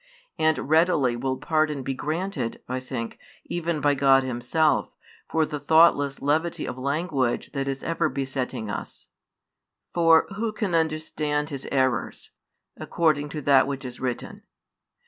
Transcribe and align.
And 0.39 0.67
readily 0.67 1.15
will 1.15 1.37
pardon 1.37 1.83
be 1.83 1.93
granted, 1.93 2.59
I 2.67 2.79
think, 2.79 3.19
even 3.45 3.79
by 3.81 3.93
God 3.93 4.23
Himself, 4.23 4.89
for 5.29 5.45
the 5.45 5.59
thoughtless 5.59 6.23
levity 6.23 6.65
of 6.65 6.75
language 6.75 7.51
that 7.51 7.67
is 7.67 7.83
ever 7.83 8.09
besetting 8.09 8.67
us: 8.67 9.09
for 9.93 10.25
who 10.37 10.53
can 10.53 10.73
understand 10.73 11.51
his 11.51 11.67
errors? 11.71 12.31
according 12.75 13.29
to 13.29 13.41
that 13.43 13.67
which 13.67 13.85
is 13.85 13.99
written. 13.99 14.41